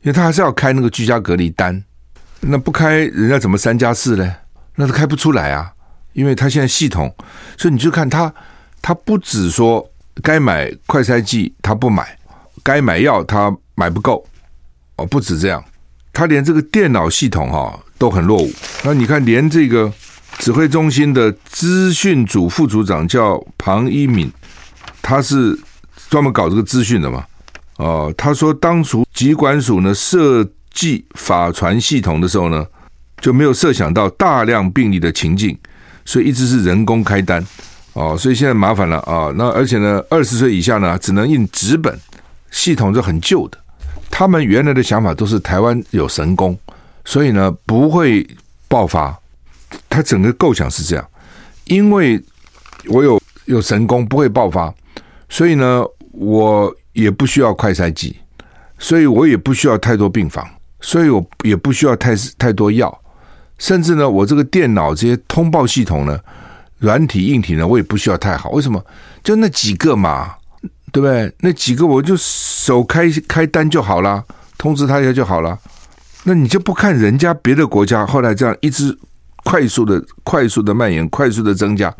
[0.01, 1.83] 因为他还是要开那个居家隔离单，
[2.41, 4.35] 那不开人家怎么三加四呢？
[4.75, 5.71] 那他开不出来啊，
[6.13, 7.13] 因为他现在系统，
[7.57, 8.31] 所以你就看他，
[8.81, 9.85] 他不止说
[10.21, 12.17] 该买快筛剂他不买，
[12.63, 14.25] 该买药他买不够
[14.97, 15.63] 哦，不止这样。
[16.13, 18.51] 他连这个电脑系统哈都很落伍。
[18.83, 19.91] 那你看，连这个
[20.39, 24.31] 指挥中心的资讯组副组长叫庞一敏，
[25.01, 25.59] 他是
[26.09, 27.25] 专门搞这个资讯的嘛？
[27.77, 32.65] 哦，他说当初疾管署呢设计法传系统的时候呢，
[33.21, 35.57] 就没有设想到大量病例的情境，
[36.05, 37.43] 所以一直是人工开单。
[37.93, 39.31] 哦，所以现在麻烦了啊。
[39.35, 41.99] 那而且呢，二十岁以下呢只能印纸本，
[42.51, 43.57] 系统就很旧的。
[44.11, 46.57] 他们原来的想法都是台湾有神功，
[47.05, 48.27] 所以呢不会
[48.67, 49.17] 爆发。
[49.89, 51.07] 他整个构想是这样，
[51.65, 52.23] 因为
[52.87, 54.73] 我有有神功不会爆发，
[55.27, 58.17] 所以呢我也不需要快筛剂，
[58.77, 60.45] 所以我也不需要太多病房，
[60.81, 63.01] 所以我也不需要太太多药，
[63.57, 66.19] 甚至呢我这个电脑这些通报系统呢，
[66.79, 68.49] 软体硬体呢我也不需要太好。
[68.49, 68.83] 为什么？
[69.23, 70.33] 就那几个嘛。
[70.93, 71.31] 对不对？
[71.41, 74.23] 那几个我就手开开单就好了，
[74.57, 75.59] 通知他一下就好了。
[76.23, 78.97] 那你就不看人家别的国家后来这样一直
[79.43, 81.93] 快速的、快速的蔓延、快速的增加？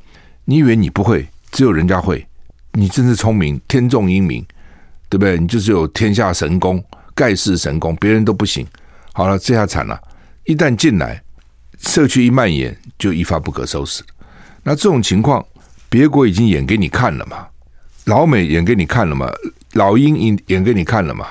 [0.45, 1.27] 你以为你不会？
[1.51, 2.25] 只有人家会。
[2.71, 4.43] 你真是聪明，天纵英明，
[5.09, 5.37] 对不对？
[5.37, 6.83] 你就是有天下神功、
[7.15, 8.65] 盖世神功，别人都不行。
[9.13, 9.99] 好了，这下惨了，
[10.45, 11.21] 一旦进来，
[11.79, 14.03] 社区一蔓延，就一发不可收拾。
[14.63, 15.45] 那这种情况，
[15.89, 17.47] 别国已经演给你看了嘛。
[18.05, 19.31] 老美演给你看了嘛？
[19.73, 21.27] 老英演演给你看了嘛？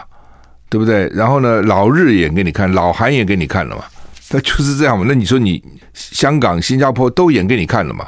[0.69, 1.09] 对不对？
[1.15, 3.85] 然后呢，老日演给你看，老韩演给你看了嘛？
[4.31, 5.05] 那就是这样嘛？
[5.07, 5.63] 那你说你
[5.95, 8.07] 香港、新加坡都演给你看了嘛？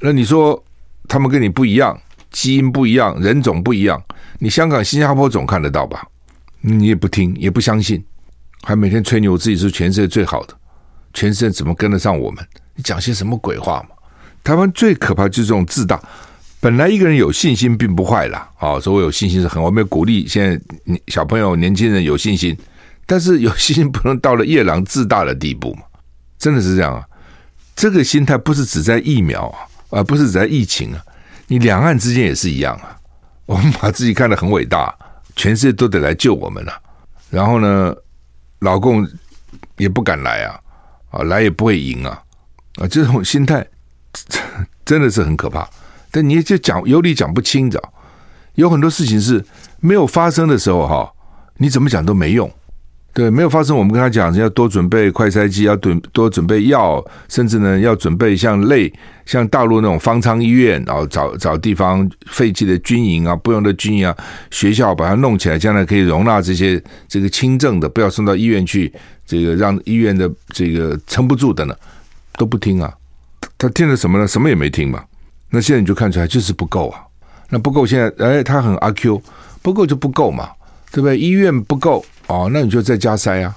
[0.00, 0.60] 那你说
[1.06, 1.96] 他们跟你不一样，
[2.30, 4.02] 基因不一样，人种不一样，
[4.38, 6.06] 你香港、新加坡总看得到吧？
[6.60, 8.04] 你也不听，也不相信，
[8.62, 10.54] 还每天吹牛自己是全世界最好的，
[11.14, 12.44] 全世界怎么跟得上我们？
[12.74, 13.96] 你讲些什么鬼话嘛？
[14.44, 16.00] 台湾最可怕就是这种自大。
[16.60, 22.56] 本来一个人有信心并不坏啦，啊，所以我有信心是很，我们鼓励现在小朋友、年轻人有信心，
[23.06, 25.82] 但是有信心不能到了夜郎自大的地步嘛，
[26.38, 27.02] 真的是这样啊。
[27.74, 31.00] 这个心态不是只在疫苗啊，而不是只在疫情啊，
[31.50, 32.96] 你两岸之间也是一样啊。
[33.44, 34.94] 我们把自己看得很伟大，
[35.34, 36.72] 全世界都得来救我们了，
[37.30, 37.92] 然后呢，
[38.60, 39.04] 老共
[39.76, 40.60] 也不敢来啊，
[41.10, 42.22] 啊，来也不会赢啊，
[42.76, 43.66] 啊，这种心态
[44.86, 45.68] 真的是很可怕。
[46.12, 47.82] 但你就讲有理讲不清，的，
[48.54, 49.44] 有很多事情是
[49.80, 51.12] 没有发生的时候哈，
[51.56, 52.48] 你怎么讲都没用。
[53.12, 58.92] 对，没有发生，我们跟他讲要多准备快筛机，要准多准备药，甚至呢要准备像类
[59.26, 64.16] 像大陆那种方舱医院，然后找找地方废弃的军营啊，不用的军营啊，
[64.52, 68.92] 学校把它弄起来，将来可以容纳这些这个轻症的，不要送到医院去，
[69.26, 71.74] 这个让医院的这个撑不住的呢，
[72.36, 72.94] 都不听啊。
[73.58, 74.26] 他听了什么呢？
[74.26, 75.02] 什么也没听嘛。
[75.50, 77.02] 那现在你就看出来就是不够啊，
[77.48, 79.20] 那不够，现在哎，他很阿 Q，
[79.62, 80.48] 不够就不够嘛，
[80.92, 81.18] 对不对？
[81.18, 83.52] 医院不够哦，那你就在家塞啊，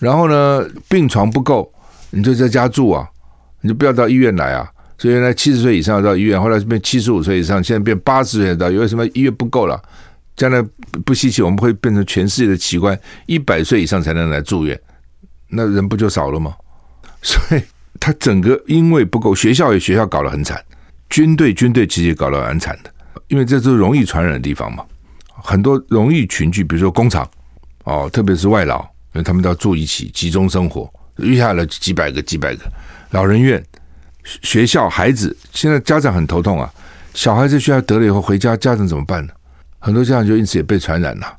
[0.00, 1.72] 然后呢，病床不够，
[2.10, 3.08] 你就在家住啊，
[3.60, 4.68] 你就不要到医院来啊。
[4.98, 9.06] 所以原来七十岁以上要到医院，后来变七十五岁以上，现在变八十岁到，因为什么？
[9.08, 9.80] 医院不够了，
[10.34, 10.60] 将来
[11.04, 14.76] 不稀奇，我们会变成全世界的奇观，一百岁以上才能来住院，
[15.48, 16.56] 那人不就少了吗？
[17.22, 17.62] 所以
[18.00, 20.60] 他整个因为不够，学校也学校搞得很惨。
[21.08, 22.90] 军队军队其实也搞得蛮惨的，
[23.28, 24.84] 因为这是容易传染的地方嘛，
[25.28, 27.28] 很多容易群聚，比如说工厂
[27.86, 28.80] 哦，特别是外劳，
[29.14, 32.64] 因为他们都要住一起，集中生活，余下来几百个几百个，
[33.10, 33.64] 老人院、
[34.42, 36.68] 学校、孩子，现在家长很头痛啊，
[37.14, 39.32] 小孩子学校得了以后回家，家长怎么办呢？
[39.78, 41.38] 很多家长就因此也被传染了，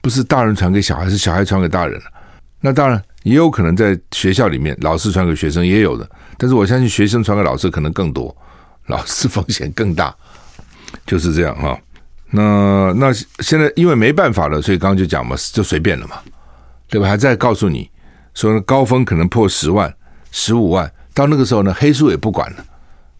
[0.00, 2.06] 不是大人传给小孩，是小孩传给大人了。
[2.58, 6.08] 那当然也有可能在学校里面，老师传给学生也有的，
[6.38, 8.34] 但是我相信学生传给老师可能更多。
[8.86, 10.14] 老师风险更大，
[11.06, 11.78] 就是这样哈。
[12.36, 16.16] 那那现在因为没办法了，所以刚刚就讲嘛，就随便了嘛，
[16.88, 17.08] 对吧？
[17.08, 17.90] 还在告诉你
[18.34, 19.92] 说高峰可能破十万、
[20.30, 22.64] 十五万，到那个时候呢，黑数也不管了，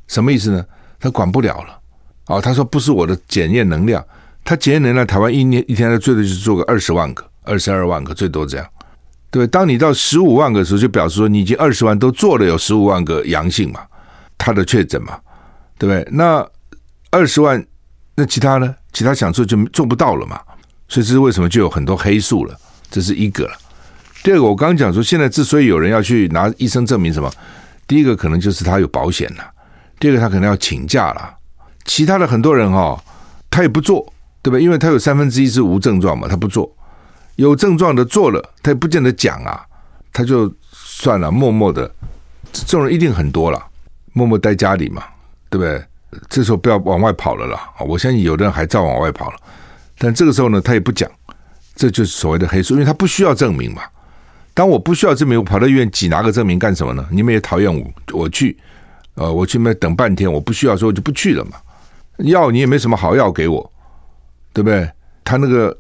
[0.07, 0.65] 什么意思呢？
[1.01, 1.81] 他管不了了。
[2.27, 4.05] 哦，他说不是我的检验能量，
[4.45, 8.67] 他检验能量，台湾一年一天他最多就是做个二十万个、二十二万个，最多这样。
[9.31, 13.81] 对，当你到十五万个时候，就表示说你已经二十万都做了，有十五万个阳性嘛，
[14.39, 15.19] 他的确诊嘛。
[15.79, 16.09] 对不对？
[16.11, 16.43] 那
[17.11, 17.63] 二十万，
[18.15, 18.75] 那其他呢？
[18.97, 20.41] 其他想做就做不到了嘛。
[20.89, 22.59] 所以这是为什么就有很多黑数了。
[22.91, 23.47] 这是一个。
[24.23, 27.31] 第二个，我刚刚讲说，现在之所以有人要去拿医生证明什么，
[27.87, 29.45] 第一个可能就是他有保险了，
[30.01, 31.37] 第二个他可能要请假了。
[31.85, 33.05] 其他的很多人哈、哦，
[33.51, 34.01] 他也不做，
[34.41, 34.63] 对不对？
[34.63, 36.75] 因为他有三分之一是无症状嘛，他不做。
[37.35, 39.63] 有症状的做了，他也不见得讲啊，
[40.11, 41.95] 他就算了，默默的。
[42.51, 43.63] 这种人一定很多了，
[44.15, 45.03] 默默待家里嘛。
[45.51, 45.85] 对不对？
[46.29, 47.69] 这时候不要往外跑了啦！
[47.87, 49.37] 我相信有的人还照往外跑了，
[49.99, 51.11] 但这个时候呢，他也不讲，
[51.75, 53.83] 这就是所谓的黑数，因为他不需要证明嘛。
[54.55, 57.07] 当我不需要证明，我跑到医院挤拿个证明干什么呢？
[57.11, 58.57] 你们也讨厌我，我去，
[59.17, 61.59] 呃，我去那等半天，我不需要，说我就不去了嘛。
[62.19, 63.71] 药你也没什么好药给我，
[64.55, 64.89] 对不对？
[65.23, 65.77] 他那个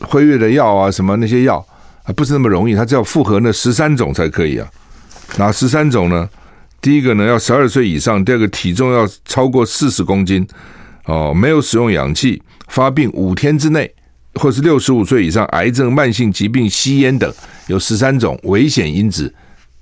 [0.00, 1.64] 辉瑞的药啊，什么那些药
[2.02, 4.68] 啊，不是那么容易，他只要复合那十三种才可以啊。
[5.38, 6.28] 哪十三种呢？
[6.80, 10.46] 第一个呢，要十二岁以上；第二个，体重要超过四十公斤，
[11.06, 13.92] 哦，没有使用氧气，发病五天之内，
[14.34, 17.32] 或是六十五岁以上，癌症、慢性疾病、吸烟等，
[17.66, 19.32] 有十三种危险因子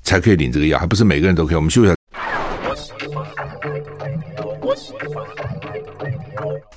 [0.02, 1.54] 才可以领这个药，还不是每个人都可以。
[1.54, 1.96] 我们休息一下。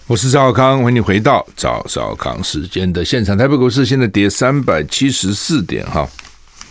[0.06, 3.38] 我是赵少康，欢迎你回到赵少康时间的现场。
[3.38, 6.08] 台北股市现在跌三百七十四点，哈。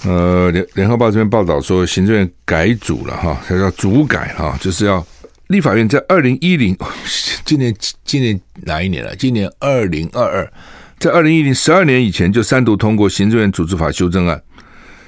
[0.05, 5.05] 呃，联联合报这边报道说，行政院改组了哈，它叫组改哈，就是要
[5.49, 6.77] 立法院在二零一零，
[7.45, 9.17] 今年今年哪一年了？
[9.17, 10.53] 今年二零二二，
[11.01, 14.41] 在二零一零十二年以前就三度通过行政院组织法修正案。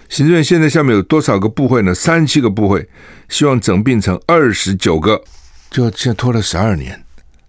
[0.09, 1.94] 行政院现在下面有多少个部会呢？
[1.94, 2.88] 三七个部会，
[3.29, 5.22] 希望整并成二十九个，
[5.70, 7.00] 就现在拖了十二年，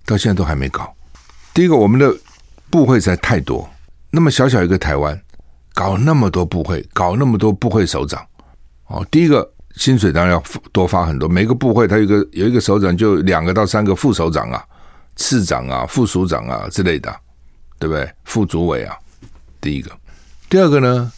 [0.06, 0.94] 到现在都还没搞。
[1.56, 2.16] 第一个，我们的
[2.70, 3.68] 部会实在太多，
[4.12, 5.20] 那么小小一个台湾。
[5.74, 8.26] 搞那么多部会，搞那么多部会首长，
[8.88, 11.30] 哦，第一个薪水当然要多发很多。
[11.30, 14.64] 每个部会他有个有一个首长，就两个到三个副首长啊、
[15.16, 17.14] 次长啊、副署长啊之类的，
[17.80, 18.12] 对不对？
[18.26, 18.96] 副主委啊，
[19.60, 19.92] 第一个。
[20.50, 21.12] 第二个呢，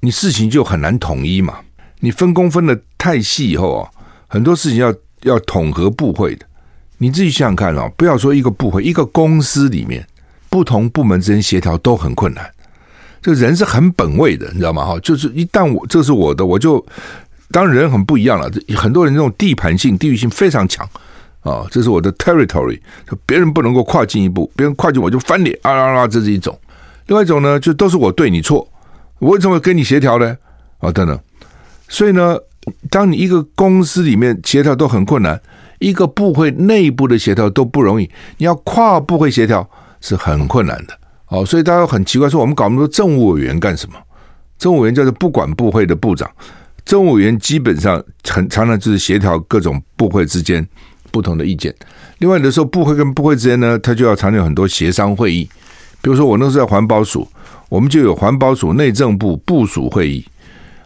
[0.00, 1.58] 你事情就很难统一嘛。
[2.00, 3.90] 你分工分的太细以后啊，
[4.26, 4.92] 很多事情要
[5.22, 6.46] 要统合部会的。
[6.98, 10.06] 你自己想想看啊，不要说一个部会，一个公司里面
[10.48, 12.50] 不同部门之间协调都很困难。
[13.22, 14.84] 这人是很本位的，你知道吗？
[14.84, 16.84] 哈，就是一旦我这是我的，我就
[17.50, 18.50] 当然人很不一样了。
[18.76, 20.88] 很多人这种地盘性、地域性非常强，
[21.40, 22.80] 啊，这是我的 territory，
[23.26, 26.08] 别人不能够跨进一步，别人跨进我就翻脸啊啊啊！
[26.08, 26.58] 这是一种。
[27.06, 28.66] 另外一种呢，就都是我对你错，
[29.18, 30.36] 我为什么跟你协调呢？
[30.78, 31.18] 啊，等等。
[31.88, 32.36] 所以呢，
[32.88, 35.38] 当你一个公司里面协调都很困难，
[35.78, 39.68] 一个部会内部的协调都不容易，你要跨部会协调
[40.00, 40.96] 是很困难的。
[41.30, 43.96] 哦，所以大家很奇怪，说我们搞那么多政务委员干什么？
[44.58, 46.30] 政务委员叫做不管部会的部长，
[46.84, 50.64] 政务委员基本上很常常就是协调各种部会之间。
[51.12, 51.74] 不同的意见，
[52.18, 55.42] 另外有的时候部会跟部会之间呢，他就要常有很多协商会议。
[56.00, 57.26] 比如说我那时候在环保署，
[57.68, 60.24] 我们就有环保署内政部部署会议。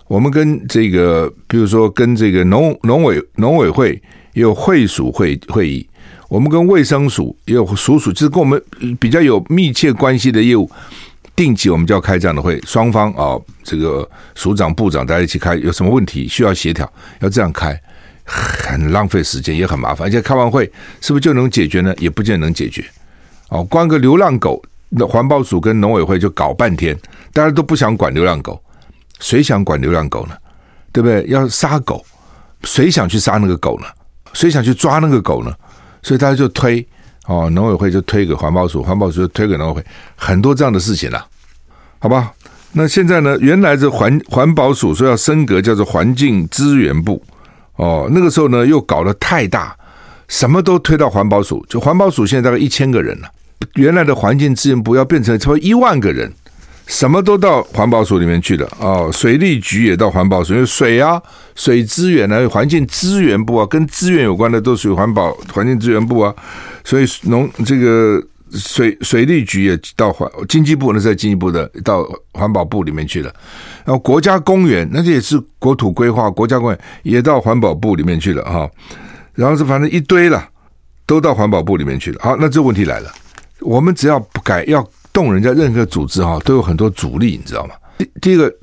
[0.09, 4.01] 我们跟这个，比如说跟这个农农委农委会
[4.33, 5.87] 也有会署会会议。
[6.29, 8.63] 我们跟卫生署也有署署，就是跟我们
[8.99, 10.71] 比较有密切关系的业务，
[11.37, 17.79] 定期我们就要开这样的会，双方啊，这个署长部长大家一起开，有什么问题需要协调，要这样开。
[18.27, 20.09] 很浪费时间，也很麻烦。
[20.09, 20.65] 而且开完会
[21.03, 21.95] 是不是就能解决呢？
[21.99, 22.83] 也不见得能解决。
[23.51, 26.99] 哦，关个流浪狗，那环保署跟农委会就搞半天，
[27.35, 28.59] 大家都不想管流浪狗，
[29.21, 30.35] 谁想管流浪狗呢？
[30.91, 31.23] 对不对？
[31.27, 32.03] 要杀狗，
[32.63, 33.87] 谁想去杀那个狗呢？
[34.33, 35.55] 谁想去抓那个狗呢？
[36.05, 36.87] 所以大家就推
[37.27, 41.27] 哦，农委会就推给环保署，环保署就推给农委会，很多这样的事情了，
[41.99, 42.33] 好吧？
[42.77, 43.39] 那现在呢？
[43.41, 47.23] 原来这环环保署说要升格，叫做环境资源部。
[47.77, 49.77] 哦，那个时候呢，又搞得太大，
[50.27, 51.65] 什么都推到环保署。
[51.69, 53.29] 就环保署现在大概一千个人了，
[53.75, 56.31] 原来的环境资源部要变成超过一万个人，
[56.87, 58.69] 什么都到环保署里面去了。
[58.79, 61.21] 哦，水利局也到环保署，因为水啊，
[61.55, 66.35] 水资源呢，环境资源部啊，跟资源有关的都属于环保环境资源部啊。
[66.85, 73.35] 所以农这个水水利局也到环经济部，那是在经济部的，到环保部里面去了。
[73.85, 78.69] 然后国家公园，那这也是国土规划，国家公园也到环保部里面去了哈。
[79.35, 80.47] 然后是反正一堆了，
[81.07, 82.21] 都到环保部里面去了。
[82.23, 83.11] 好，那这问题来了，
[83.61, 87.75] 我们只要不改，要动人家任何组织哈，都有很多阻力，你知道吗？
[87.97, 88.55] 第第一个，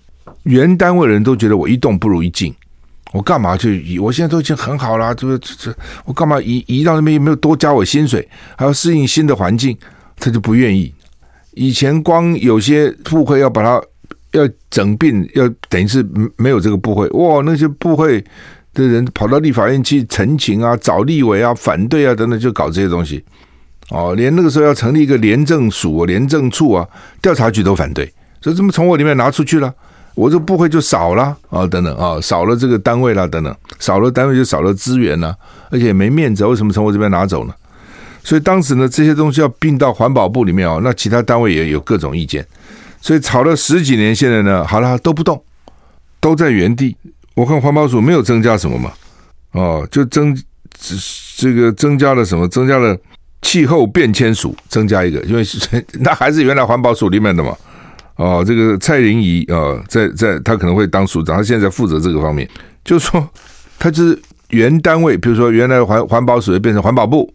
[0.44, 2.54] 原单位的人都觉得我一动不如一静，
[3.14, 3.98] 我干嘛去移？
[3.98, 5.74] 我现在都已经很好了，这个这
[6.06, 7.16] 我干嘛移移到那边？
[7.16, 8.30] 有没有多加我薪水？
[8.56, 9.76] 还要适应新的环境，
[10.20, 10.94] 他就不愿意。
[11.54, 13.82] 以前光有些部会要把它。
[14.34, 16.02] 要整并，要等于是
[16.38, 18.24] 没有这个部会哇，那些部会
[18.74, 23.22] 的人跑到立法院去陈情啊，找立委啊，反对啊等等，就搞这些东西
[23.92, 24.16] 哦。
[24.16, 26.88] 连那个时候要成立一个廉政署、廉政处啊，
[27.22, 29.72] 调查局都反对，所以怎么从我里面拿出去了？
[30.14, 35.34] 我这部会就少了啊，等等啊，少了这个单位啦，等等，少了单位就少了资源了，
[35.70, 37.54] 而且没面子，为什么从我这边拿走呢？
[38.24, 42.46] 所以当时呢，这些东西要并到环保部里面哦，那其他单位也有各种意见。
[43.00, 45.42] 所以吵了十几年，现在呢，好了都不动，
[46.20, 46.96] 都在原地。
[47.34, 48.92] 我看环保署没有增加什么嘛，
[49.54, 50.38] 哦，就增
[51.38, 52.48] 这个增加了什么？
[52.50, 52.96] 增加了
[53.42, 55.44] 气候变迁署，增加一个，因为
[56.00, 57.56] 那还是原来环保署里面的嘛。
[58.16, 62.48] 哦，这个蔡玲仪啊，在在他可能会当署长，他现在负责这个方面，
[62.84, 63.28] 就是说
[63.80, 67.34] 他就是原单位，比如说原来环环保署变成环保部，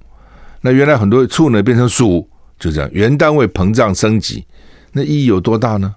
[0.60, 2.28] 那原来很多处呢变成署，
[2.60, 4.46] 就这样，原单位膨胀升级。
[4.92, 5.94] 那意义有多大呢？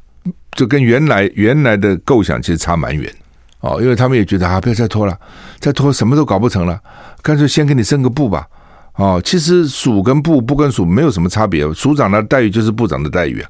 [0.54, 3.14] 就跟原来原来的构想其实差蛮远
[3.60, 5.16] 哦，因为他们也觉得啊，不要再拖了，
[5.60, 6.80] 再拖什么都搞不成了，
[7.22, 8.48] 干脆先给你升个部吧。
[8.96, 13.50] 哦，其实署跟部部跟署没有什么差别，署长的待遇就是部长的待遇啊。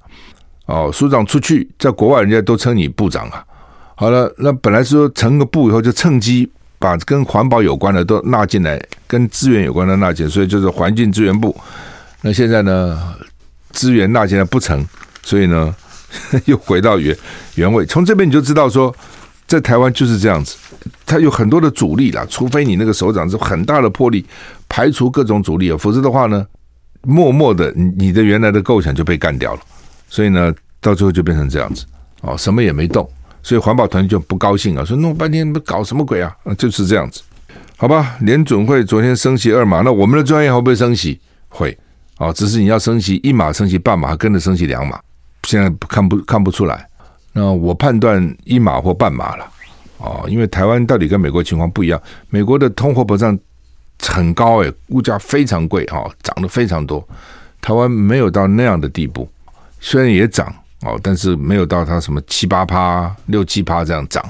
[0.66, 3.44] 哦，署长出去在国外，人家都称你部长啊。
[3.96, 11.56] 好了，那本来是说成个部以后，就趁机把跟环保有关的都纳进来，跟资源有关的纳进来，所以就是环境资源部。
[12.22, 13.16] 那现在呢，
[13.72, 14.86] 资源纳进来不成。
[15.22, 15.76] 所以呢，
[16.46, 17.16] 又回到原
[17.56, 17.86] 原位。
[17.86, 18.96] 从这边你就知道说，
[19.46, 20.56] 在台湾就是这样子，
[21.06, 22.26] 它有很多的阻力啦。
[22.30, 24.26] 除非你那个首长是很大的魄力，
[24.68, 26.46] 排除各种阻力啊，否则的话呢，
[27.04, 29.62] 默默的你的原来的构想就被干掉了。
[30.08, 31.86] 所以呢，到最后就变成这样子
[32.22, 33.08] 哦，什么也没动。
[33.42, 36.36] 所以环保团就不高兴啊，说弄半天搞什么鬼啊？
[36.58, 37.22] 就是这样子，
[37.78, 38.18] 好吧？
[38.22, 41.20] 联准会昨天升息二码，那我们的专业会不会升息？
[41.48, 41.76] 会
[42.18, 45.00] 哦，只是你要升息一码，升息半码，跟着升息两码。
[45.44, 46.86] 现在看不看不出来，
[47.32, 49.50] 那我判断一码或半码了
[50.00, 53.38] 哦，因为台湾到底跟美国情况不一样，美国的通货膨胀
[54.02, 57.08] 很高诶，物价非常贵哦，涨得非常多，
[57.62, 59.30] 台湾没有到那样的地步，
[59.80, 64.24] 虽然也涨哦，但是没有到它什么七八趴、六七趴这样涨。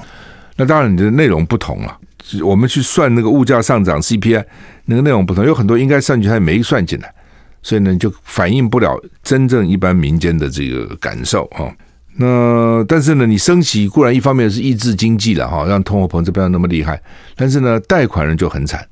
[0.56, 1.98] 那当然你的内容不同了，
[2.42, 4.44] 我们去算那个物价上涨 CPI
[4.84, 7.14] 那个内容不同，有很多应该算进去，它也没算进来。
[7.62, 11.70] 所以呢，就反映不了真正一般民间的这个感受哦。
[12.16, 17.00] 那但是呢，你升息固然一方面是抑制经济了哈，让通货膨胀不要那么厉害。
[17.36, 18.86] 但是呢，贷款人就很惨。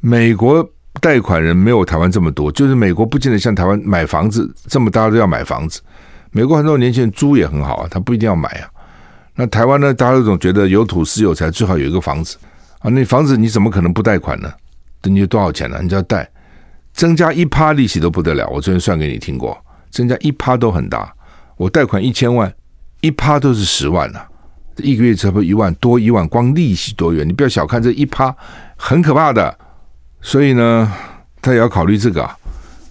[0.00, 0.66] 美国
[1.00, 5.80] 贷款人没有台湾这么多，就是美国不见得像台湾买房子这么大家都要买房子。
[6.30, 8.68] 美国很多年轻人租也很好啊，他不一定要买啊。
[9.34, 12.36] 那台湾呢，大家都总觉得有土是有财，最好有一个房子
[12.78, 12.88] 啊。
[12.88, 14.50] 那房子你怎么可能不贷款呢？
[15.00, 15.78] 等你多少钱呢？
[15.82, 16.28] 你就要贷，
[16.92, 18.48] 增加一趴利息都不得了。
[18.48, 19.56] 我昨天算给你听过，
[19.90, 21.12] 增加一趴都很大。
[21.56, 22.52] 我贷款一千万，
[23.00, 24.26] 一趴都是十万呐、啊，
[24.76, 27.26] 一个月差不多一万多一万，光利息多远？
[27.26, 28.34] 你不要小看这一趴，
[28.76, 29.56] 很可怕的。
[30.20, 30.92] 所以呢，
[31.40, 32.36] 他也要考虑这个啊，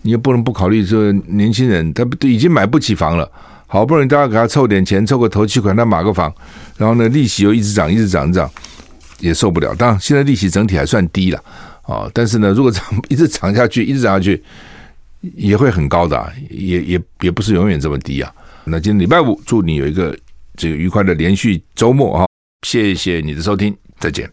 [0.01, 3.32] 你也不能不考虑这年轻人，他已经买不起房了，
[3.68, 6.34] 好不容易大家给他凑点钱，凑个头期款，他买个房，
[6.78, 8.49] 然后呢，利息又一直涨，一直涨，一直涨，
[9.20, 9.76] 也受不了。
[9.76, 11.43] 当然，现在利息整体还算低了
[11.84, 14.43] 啊，但是呢，如果涨一直涨下去，一直涨下去，
[15.36, 18.34] 也会很高的，也也也不是永远这么低啊。
[18.70, 20.15] 那今天礼拜五，祝你有一个
[20.55, 22.26] 这个愉快的连续周末啊，
[22.67, 24.30] 谢谢你的收听，再见。